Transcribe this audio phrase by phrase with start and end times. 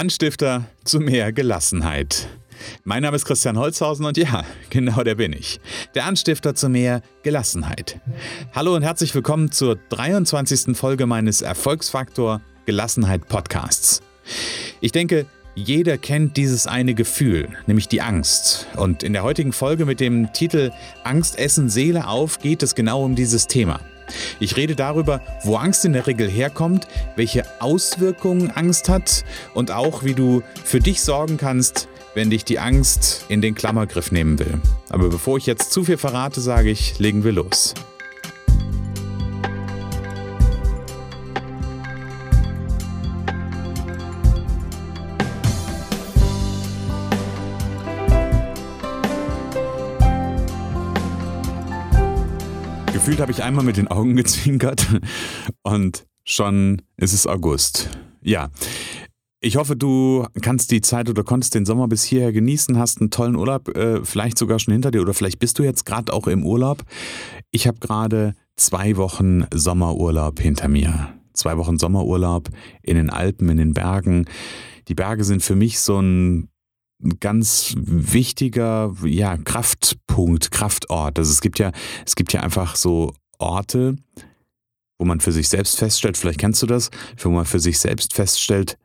[0.00, 2.26] Anstifter zu mehr Gelassenheit.
[2.84, 5.60] Mein Name ist Christian Holzhausen und ja, genau der bin ich.
[5.94, 8.00] Der Anstifter zu mehr Gelassenheit.
[8.54, 10.74] Hallo und herzlich willkommen zur 23.
[10.74, 14.00] Folge meines Erfolgsfaktor Gelassenheit Podcasts.
[14.80, 18.68] Ich denke, jeder kennt dieses eine Gefühl, nämlich die Angst.
[18.76, 20.70] Und in der heutigen Folge mit dem Titel
[21.04, 23.80] Angst essen Seele auf geht es genau um dieses Thema.
[24.38, 26.86] Ich rede darüber, wo Angst in der Regel herkommt,
[27.16, 32.58] welche Auswirkungen Angst hat und auch, wie du für dich sorgen kannst, wenn dich die
[32.58, 34.60] Angst in den Klammergriff nehmen will.
[34.88, 37.74] Aber bevor ich jetzt zu viel verrate, sage ich, legen wir los.
[52.92, 54.86] Gefühlt habe ich einmal mit den Augen gezwinkert
[55.62, 57.88] und schon ist es August.
[58.22, 58.50] Ja,
[59.40, 63.10] ich hoffe, du kannst die Zeit oder konntest den Sommer bis hierher genießen, hast einen
[63.10, 66.26] tollen Urlaub, äh, vielleicht sogar schon hinter dir oder vielleicht bist du jetzt gerade auch
[66.26, 66.84] im Urlaub.
[67.50, 71.14] Ich habe gerade zwei Wochen Sommerurlaub hinter mir.
[71.32, 72.50] Zwei Wochen Sommerurlaub
[72.82, 74.26] in den Alpen, in den Bergen.
[74.88, 76.49] Die Berge sind für mich so ein
[77.20, 81.18] ganz wichtiger ja, Kraftpunkt, Kraftort.
[81.18, 81.72] Also es gibt ja,
[82.06, 83.96] es gibt ja einfach so Orte,
[84.98, 88.12] wo man für sich selbst feststellt, vielleicht kennst du das, wo man für sich selbst
[88.12, 88.76] feststellt,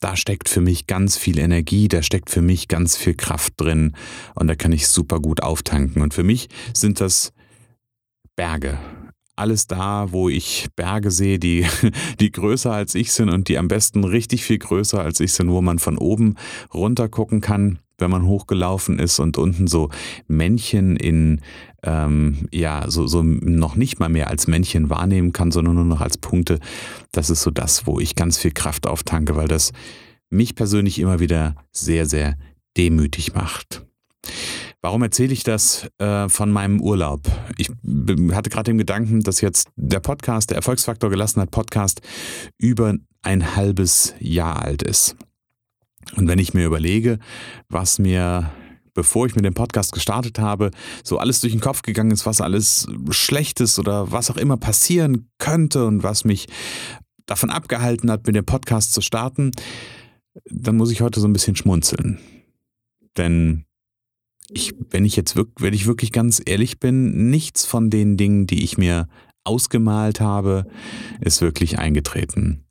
[0.00, 3.94] da steckt für mich ganz viel Energie, da steckt für mich ganz viel Kraft drin
[4.34, 6.02] und da kann ich super gut auftanken.
[6.02, 7.32] Und für mich sind das
[8.34, 8.78] Berge.
[9.42, 11.66] Alles da, wo ich Berge sehe, die,
[12.20, 15.50] die größer als ich sind und die am besten richtig viel größer als ich sind,
[15.50, 16.36] wo man von oben
[16.72, 19.90] runter gucken kann, wenn man hochgelaufen ist und unten so
[20.28, 21.40] Männchen in,
[21.82, 26.02] ähm, ja, so, so noch nicht mal mehr als Männchen wahrnehmen kann, sondern nur noch
[26.02, 26.60] als Punkte.
[27.10, 29.72] Das ist so das, wo ich ganz viel Kraft auftanke, weil das
[30.30, 32.36] mich persönlich immer wieder sehr, sehr
[32.76, 33.84] demütig macht.
[34.84, 37.20] Warum erzähle ich das äh, von meinem Urlaub?
[37.56, 37.70] Ich
[38.32, 42.00] hatte gerade den Gedanken, dass jetzt der Podcast, der Erfolgsfaktor Gelassenheit Podcast,
[42.58, 45.14] über ein halbes Jahr alt ist.
[46.16, 47.20] Und wenn ich mir überlege,
[47.68, 48.50] was mir,
[48.92, 50.72] bevor ich mit dem Podcast gestartet habe,
[51.04, 55.30] so alles durch den Kopf gegangen ist, was alles Schlechtes oder was auch immer passieren
[55.38, 56.48] könnte und was mich
[57.26, 59.52] davon abgehalten hat, mit dem Podcast zu starten,
[60.46, 62.18] dann muss ich heute so ein bisschen schmunzeln.
[63.16, 63.64] Denn
[64.54, 68.46] ich, wenn ich jetzt wirklich, wenn ich wirklich ganz ehrlich bin, nichts von den Dingen,
[68.46, 69.08] die ich mir
[69.44, 70.66] ausgemalt habe,
[71.20, 72.64] ist wirklich eingetreten.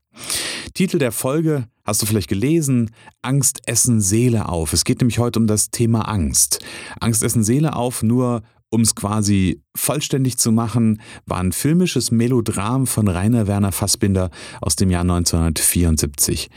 [0.74, 2.92] Titel der Folge hast du vielleicht gelesen,
[3.22, 4.74] Angst essen Seele auf.
[4.74, 6.60] Es geht nämlich heute um das Thema Angst.
[7.00, 12.88] Angst essen Seele auf, nur um es quasi vollständig zu machen, war ein filmisches Melodram
[12.88, 14.30] von Rainer Werner Fassbinder
[14.62, 16.50] aus dem Jahr 1974.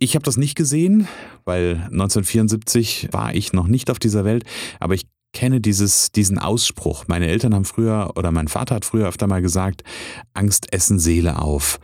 [0.00, 1.08] Ich habe das nicht gesehen,
[1.44, 4.44] weil 1974 war ich noch nicht auf dieser Welt,
[4.78, 7.04] aber ich kenne dieses, diesen Ausspruch.
[7.08, 9.82] Meine Eltern haben früher oder mein Vater hat früher öfter mal gesagt,
[10.34, 11.80] Angst essen Seele auf.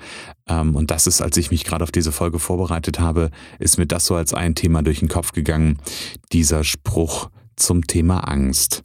[0.49, 3.87] Ähm, und das ist, als ich mich gerade auf diese Folge vorbereitet habe, ist mir
[3.87, 5.79] das so als ein Thema durch den Kopf gegangen,
[6.33, 8.83] dieser Spruch zum Thema Angst.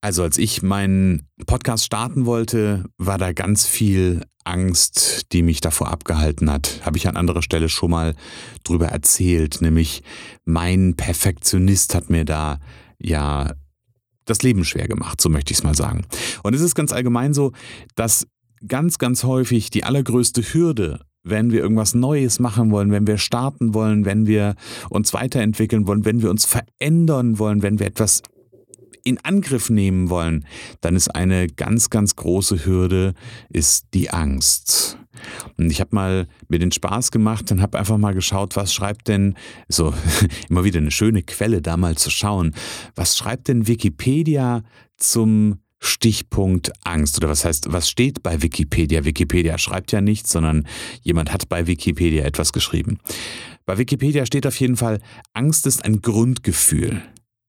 [0.00, 5.90] Also als ich meinen Podcast starten wollte, war da ganz viel Angst, die mich davor
[5.90, 6.80] abgehalten hat.
[6.84, 8.14] Habe ich an anderer Stelle schon mal
[8.64, 10.02] drüber erzählt, nämlich
[10.44, 12.58] mein Perfektionist hat mir da
[12.98, 13.52] ja
[14.24, 16.06] das Leben schwer gemacht, so möchte ich es mal sagen.
[16.42, 17.52] Und es ist ganz allgemein so,
[17.94, 18.26] dass
[18.66, 23.74] ganz, ganz häufig die allergrößte Hürde, wenn wir irgendwas Neues machen wollen, wenn wir starten
[23.74, 24.54] wollen, wenn wir
[24.88, 28.22] uns weiterentwickeln wollen, wenn wir uns verändern wollen, wenn wir etwas
[29.04, 30.46] in Angriff nehmen wollen,
[30.80, 33.14] dann ist eine ganz, ganz große Hürde,
[33.48, 34.98] ist die Angst.
[35.56, 39.08] Und ich habe mal mir den Spaß gemacht und habe einfach mal geschaut, was schreibt
[39.08, 39.34] denn,
[39.68, 39.94] so
[40.48, 42.54] immer wieder eine schöne Quelle da mal zu schauen,
[42.94, 44.62] was schreibt denn Wikipedia
[44.96, 49.04] zum Stichpunkt Angst oder was heißt, was steht bei Wikipedia?
[49.04, 50.66] Wikipedia schreibt ja nichts, sondern
[51.02, 52.98] jemand hat bei Wikipedia etwas geschrieben.
[53.64, 55.00] Bei Wikipedia steht auf jeden Fall,
[55.32, 57.02] Angst ist ein Grundgefühl,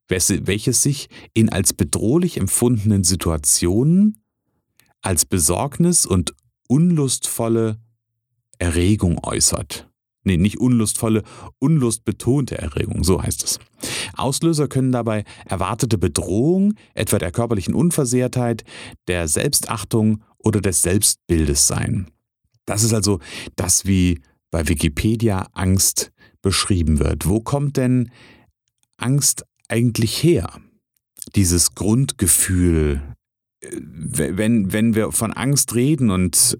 [0.09, 4.23] welches sich in als bedrohlich empfundenen Situationen
[5.01, 6.33] als Besorgnis und
[6.67, 7.79] unlustvolle
[8.59, 9.89] Erregung äußert.
[10.23, 11.23] Nee, nicht unlustvolle,
[11.57, 13.59] unlustbetonte Erregung, so heißt es.
[14.15, 18.63] Auslöser können dabei erwartete Bedrohung, etwa der körperlichen Unversehrtheit,
[19.07, 22.11] der Selbstachtung oder des Selbstbildes sein.
[22.65, 23.19] Das ist also
[23.55, 24.21] das, wie
[24.51, 26.11] bei Wikipedia Angst
[26.43, 27.27] beschrieben wird.
[27.27, 28.11] Wo kommt denn
[28.97, 30.59] Angst eigentlich her?
[31.35, 33.01] Dieses Grundgefühl,
[33.71, 36.57] wenn, wenn wir von Angst reden und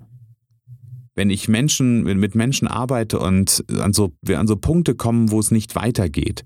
[1.16, 5.40] wenn ich Menschen, mit Menschen arbeite und an so, wir an so Punkte kommen, wo
[5.40, 6.46] es nicht weitergeht,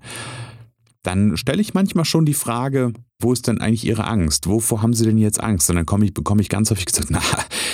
[1.03, 4.47] dann stelle ich manchmal schon die Frage, wo ist denn eigentlich Ihre Angst?
[4.47, 5.69] Wovor haben Sie denn jetzt Angst?
[5.69, 7.21] Und dann komme ich, bekomme ich ganz häufig gesagt, na,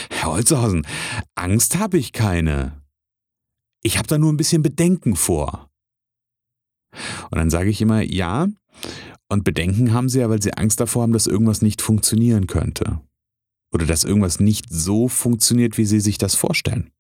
[0.10, 0.86] Herr Holzhausen,
[1.36, 2.82] Angst habe ich keine.
[3.84, 5.70] Ich habe da nur ein bisschen Bedenken vor.
[7.32, 8.48] Und dann sage ich immer, ja,
[9.31, 13.00] und Bedenken haben Sie ja, weil Sie Angst davor haben, dass irgendwas nicht funktionieren könnte.
[13.74, 16.92] Oder dass irgendwas nicht so funktioniert, wie Sie sich das vorstellen.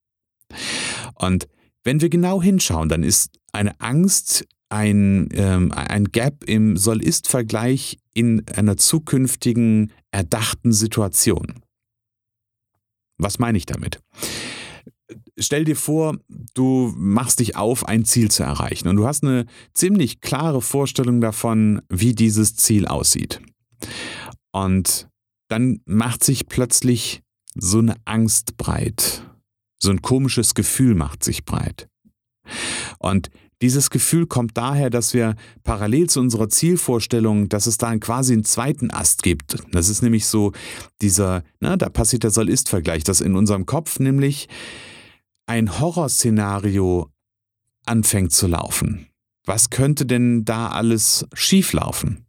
[1.15, 1.49] Und
[1.83, 8.47] wenn wir genau hinschauen, dann ist eine Angst ein, ähm, ein Gap im Soll-Ist-Vergleich in
[8.47, 11.59] einer zukünftigen erdachten Situation.
[13.17, 13.99] Was meine ich damit?
[15.37, 16.17] Stell dir vor,
[16.53, 21.21] du machst dich auf, ein Ziel zu erreichen und du hast eine ziemlich klare Vorstellung
[21.21, 23.41] davon, wie dieses Ziel aussieht.
[24.51, 25.07] Und
[25.49, 27.21] dann macht sich plötzlich
[27.55, 29.23] so eine Angst breit.
[29.81, 31.87] So ein komisches Gefühl macht sich breit.
[32.99, 33.29] Und
[33.61, 38.43] dieses Gefühl kommt daher, dass wir parallel zu unserer Zielvorstellung, dass es da quasi einen
[38.43, 39.57] zweiten Ast gibt.
[39.71, 40.51] Das ist nämlich so
[41.01, 44.47] dieser, na, da passiert der Soll-Ist-Vergleich, dass in unserem Kopf nämlich
[45.51, 47.11] ein Horrorszenario
[47.85, 49.07] anfängt zu laufen.
[49.45, 52.25] Was könnte denn da alles schieflaufen?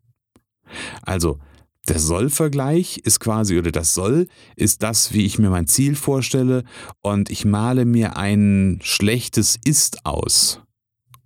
[1.02, 1.38] Also,
[1.86, 4.26] der Soll-Vergleich ist quasi, oder das Soll
[4.56, 6.64] ist das, wie ich mir mein Ziel vorstelle,
[7.00, 10.60] und ich male mir ein schlechtes Ist aus.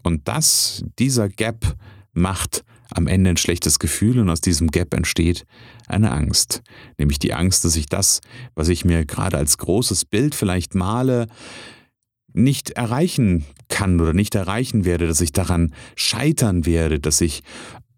[0.03, 1.77] Und das, dieser Gap
[2.13, 5.47] macht am Ende ein schlechtes Gefühl und aus diesem Gap entsteht
[5.87, 6.63] eine Angst.
[6.99, 8.21] Nämlich die Angst, dass ich das,
[8.55, 11.27] was ich mir gerade als großes Bild vielleicht male,
[12.37, 17.43] nicht erreichen kann oder nicht erreichen werde, dass ich daran scheitern werde, dass ich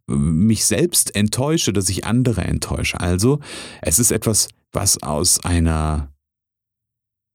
[0.08, 3.00] äh, mich selbst enttäusche, dass ich andere enttäusche.
[3.00, 3.40] Also
[3.82, 6.12] es ist etwas, was aus einer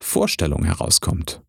[0.01, 1.41] Vorstellung herauskommt.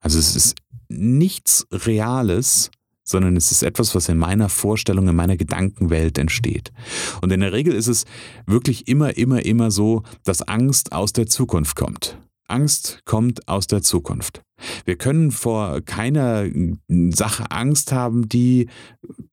[0.00, 0.56] Also es ist
[0.88, 2.70] nichts Reales,
[3.04, 6.72] sondern es ist etwas, was in meiner Vorstellung, in meiner Gedankenwelt entsteht.
[7.20, 8.04] Und in der Regel ist es
[8.46, 12.18] wirklich immer, immer, immer so, dass Angst aus der Zukunft kommt.
[12.48, 14.43] Angst kommt aus der Zukunft.
[14.84, 16.46] Wir können vor keiner
[16.88, 18.68] Sache Angst haben, die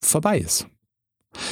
[0.01, 0.67] vorbei ist.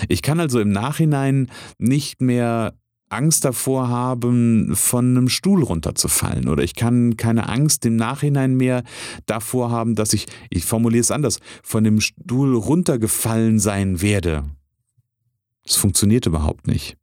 [0.08, 2.74] Ich kann also im Nachhinein nicht mehr
[3.10, 6.48] Angst davor haben, von einem Stuhl runterzufallen.
[6.48, 8.84] Oder ich kann keine Angst im Nachhinein mehr
[9.26, 14.46] davor haben, dass ich, ich formuliere es anders, von dem Stuhl runtergefallen sein werde.
[15.66, 16.98] Das funktioniert überhaupt nicht.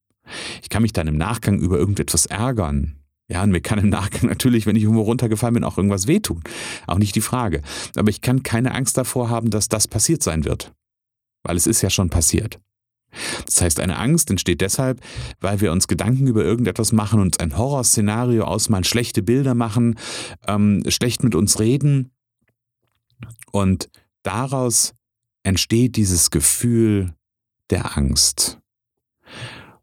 [0.63, 2.97] Ich kann mich dann im Nachgang über irgendetwas ärgern.
[3.29, 6.43] Ja, und mir kann im Nachgang natürlich, wenn ich irgendwo runtergefallen bin, auch irgendwas wehtun.
[6.87, 7.63] Auch nicht die Frage.
[7.97, 10.73] Aber ich kann keine Angst davor haben, dass das passiert sein wird.
[11.43, 12.61] Weil es ist ja schon passiert.
[13.47, 15.01] Das heißt, eine Angst entsteht deshalb,
[15.41, 19.97] weil wir uns Gedanken über irgendetwas machen und ein Horrorszenario ausmalen, schlechte Bilder machen,
[20.47, 22.11] ähm, schlecht mit uns reden.
[23.53, 23.89] Und
[24.23, 24.95] daraus
[25.45, 27.15] entsteht dieses Gefühl
[27.71, 28.59] der Angst.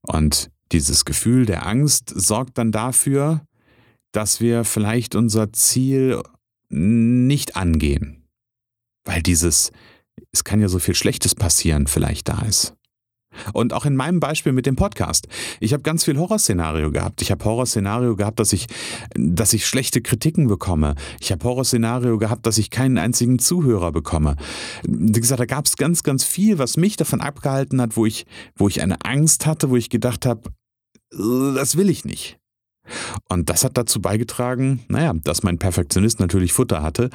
[0.01, 3.45] Und dieses Gefühl der Angst sorgt dann dafür,
[4.11, 6.21] dass wir vielleicht unser Ziel
[6.69, 8.23] nicht angehen.
[9.05, 9.71] Weil dieses,
[10.31, 12.75] es kann ja so viel Schlechtes passieren, vielleicht da ist.
[13.53, 15.27] Und auch in meinem Beispiel mit dem Podcast.
[15.59, 17.21] Ich habe ganz viel Horrorszenario gehabt.
[17.21, 18.67] Ich habe Horrorszenario gehabt, dass ich,
[19.15, 20.95] dass ich schlechte Kritiken bekomme.
[21.19, 24.35] Ich habe Horrorszenario gehabt, dass ich keinen einzigen Zuhörer bekomme.
[24.83, 28.25] Wie gesagt, da gab es ganz, ganz viel, was mich davon abgehalten hat, wo ich,
[28.55, 30.51] wo ich eine Angst hatte, wo ich gedacht habe,
[31.17, 32.39] das will ich nicht.
[33.29, 37.09] Und das hat dazu beigetragen, naja, dass mein Perfektionist natürlich Futter hatte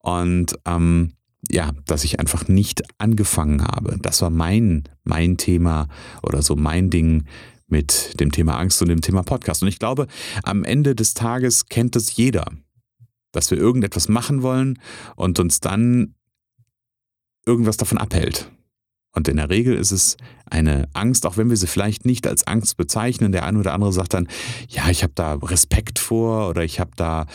[0.00, 1.14] und ähm,
[1.50, 3.98] ja, dass ich einfach nicht angefangen habe.
[4.00, 5.88] Das war mein, mein Thema
[6.22, 7.24] oder so mein Ding
[7.66, 9.62] mit dem Thema Angst und dem Thema Podcast.
[9.62, 10.06] Und ich glaube,
[10.42, 12.46] am Ende des Tages kennt es jeder,
[13.32, 14.78] dass wir irgendetwas machen wollen
[15.16, 16.14] und uns dann
[17.46, 18.50] irgendwas davon abhält.
[19.14, 20.16] Und in der Regel ist es
[20.50, 23.30] eine Angst, auch wenn wir sie vielleicht nicht als Angst bezeichnen.
[23.32, 24.28] Der eine oder andere sagt dann,
[24.68, 27.26] ja, ich habe da Respekt vor oder ich habe da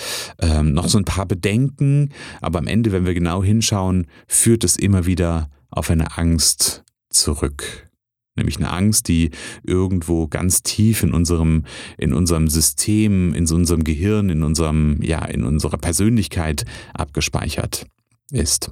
[0.42, 2.10] ähm, noch so ein paar Bedenken.
[2.42, 7.90] Aber am Ende, wenn wir genau hinschauen, führt es immer wieder auf eine Angst zurück.
[8.36, 9.32] Nämlich eine Angst, die
[9.64, 11.66] irgendwo ganz tief in unserem,
[11.98, 17.86] in unserem System, in unserem Gehirn, in unserem, ja, in unserer Persönlichkeit abgespeichert
[18.32, 18.72] ist.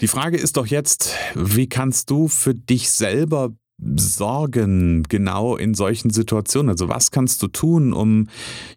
[0.00, 3.52] Die Frage ist doch jetzt, wie kannst du für dich selber
[3.96, 6.70] sorgen, genau in solchen Situationen?
[6.70, 8.28] Also was kannst du tun, um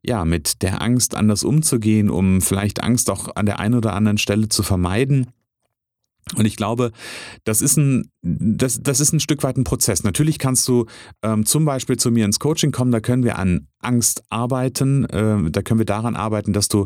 [0.01, 4.17] ja mit der Angst anders umzugehen, um vielleicht Angst auch an der einen oder anderen
[4.17, 5.27] Stelle zu vermeiden?
[6.36, 6.91] Und ich glaube,
[7.43, 10.03] das ist ein, das, das ist ein Stück weit ein Prozess.
[10.03, 10.86] Natürlich kannst du
[11.24, 15.50] ähm, zum Beispiel zu mir ins Coaching kommen, da können wir an Angst arbeiten, äh,
[15.50, 16.86] da können wir daran arbeiten, dass du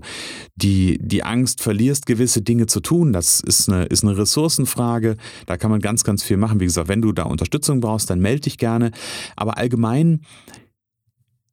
[0.56, 3.14] die, die Angst verlierst, gewisse Dinge zu tun.
[3.14, 6.60] Das ist eine, ist eine Ressourcenfrage, da kann man ganz, ganz viel machen.
[6.60, 8.92] Wie gesagt, wenn du da Unterstützung brauchst, dann melde dich gerne.
[9.36, 10.22] Aber allgemein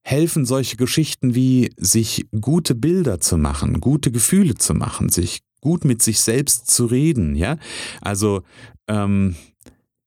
[0.03, 5.85] helfen solche Geschichten wie sich gute Bilder zu machen, gute Gefühle zu machen, sich gut
[5.85, 7.57] mit sich selbst zu reden, ja.
[8.01, 8.43] Also
[8.89, 9.37] ähm,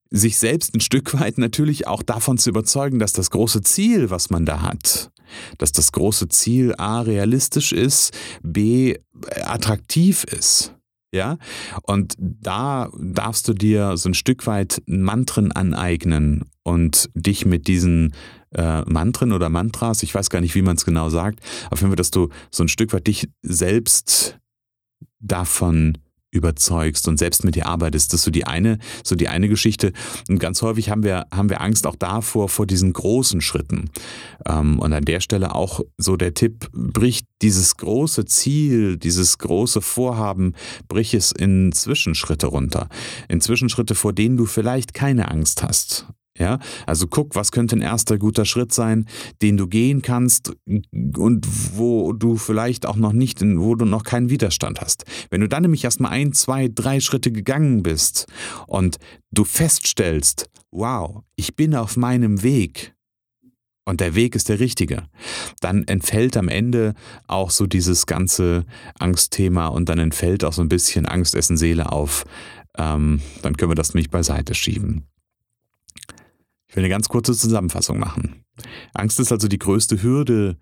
[0.09, 4.29] sich selbst ein Stück weit natürlich auch davon zu überzeugen, dass das große Ziel, was
[4.29, 5.11] man da hat,
[5.57, 8.95] dass das große Ziel A realistisch ist, B
[9.43, 10.75] attraktiv ist.
[11.11, 11.37] Ja,
[11.83, 18.15] und da darfst du dir so ein Stück weit Mantren aneignen und dich mit diesen
[18.55, 21.91] äh, Mantren oder Mantras, ich weiß gar nicht, wie man es genau sagt, auf jeden
[21.91, 24.39] Fall, dass du so ein Stück weit dich selbst
[25.23, 25.97] davon
[26.33, 28.11] überzeugst und selbst mit dir arbeitest.
[28.11, 29.93] Das ist so die eine, so die eine Geschichte.
[30.27, 33.89] Und ganz häufig haben wir, haben wir Angst auch davor, vor diesen großen Schritten.
[34.45, 39.81] Ähm, und an der Stelle auch so der Tipp, brich dieses große Ziel, dieses große
[39.81, 40.53] Vorhaben,
[40.87, 42.89] brich es in Zwischenschritte runter.
[43.29, 46.07] In Zwischenschritte, vor denen du vielleicht keine Angst hast.
[46.37, 49.05] Ja, also guck, was könnte ein erster guter Schritt sein,
[49.43, 50.51] den du gehen kannst
[50.91, 51.47] und
[51.77, 55.05] wo du vielleicht auch noch nicht, wo du noch keinen Widerstand hast.
[55.29, 58.25] Wenn du dann nämlich erstmal ein, zwei, drei Schritte gegangen bist
[58.65, 58.97] und
[59.29, 62.95] du feststellst, wow, ich bin auf meinem Weg
[63.85, 65.03] und der Weg ist der richtige,
[65.59, 66.95] dann entfällt am Ende
[67.27, 68.65] auch so dieses ganze
[68.97, 72.25] Angstthema und dann entfällt auch so ein bisschen Angst essen Seele auf.
[72.75, 75.05] Ähm, dann können wir das nämlich beiseite schieben.
[76.73, 78.45] Ich will eine ganz kurze Zusammenfassung machen.
[78.95, 80.57] Angst ist also die größte Hürde,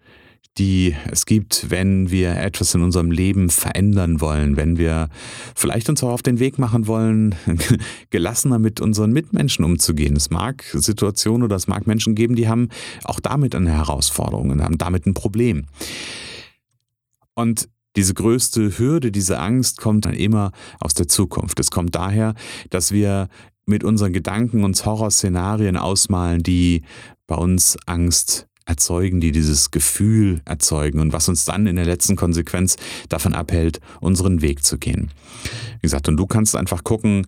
[0.58, 5.08] die es gibt, wenn wir etwas in unserem Leben verändern wollen, wenn wir
[5.56, 7.36] vielleicht uns auch auf den Weg machen wollen,
[8.10, 10.18] gelassener mit unseren Mitmenschen umzugehen.
[10.18, 12.68] Es mag Situationen oder es mag Menschen geben, die haben
[13.06, 15.68] auch damit eine Herausforderung und haben damit ein Problem.
[17.36, 20.52] Und diese größte Hürde, diese Angst kommt dann immer
[20.82, 21.58] aus der Zukunft.
[21.62, 22.36] Es kommt daher,
[22.70, 23.30] dass wir
[23.72, 26.84] mit unseren Gedanken uns Horrorszenarien ausmalen, die
[27.26, 32.16] bei uns Angst erzeugen, die dieses Gefühl erzeugen und was uns dann in der letzten
[32.16, 32.76] Konsequenz
[33.10, 35.10] davon abhält, unseren Weg zu gehen.
[35.76, 37.26] Wie gesagt, und du kannst einfach gucken,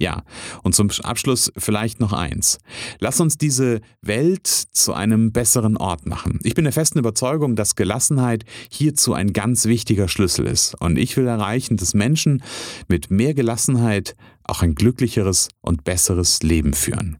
[0.00, 0.22] Ja,
[0.62, 2.58] und zum Abschluss vielleicht noch eins.
[3.00, 6.40] Lass uns diese Welt zu einem besseren Ort machen.
[6.42, 10.74] Ich bin der festen Überzeugung, dass Gelassenheit hierzu ein ganz wichtiger Schlüssel ist.
[10.80, 12.42] Und ich will erreichen, dass Menschen
[12.88, 17.18] mit mehr Gelassenheit auch ein glücklicheres und besseres Leben führen.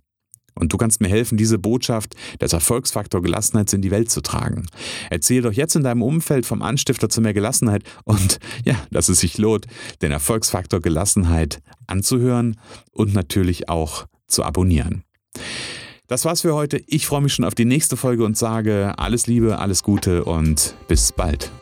[0.54, 4.66] Und du kannst mir helfen, diese Botschaft des Erfolgsfaktor Gelassenheit in die Welt zu tragen.
[5.10, 9.20] Erzähle doch jetzt in deinem Umfeld vom Anstifter zu mehr Gelassenheit und ja, dass es
[9.20, 9.66] sich lohnt,
[10.02, 12.56] den Erfolgsfaktor Gelassenheit anzuhören
[12.92, 15.04] und natürlich auch zu abonnieren.
[16.06, 16.82] Das war's für heute.
[16.86, 20.74] Ich freue mich schon auf die nächste Folge und sage alles Liebe, alles Gute und
[20.88, 21.52] bis bald.